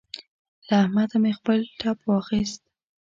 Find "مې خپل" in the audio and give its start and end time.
1.23-1.59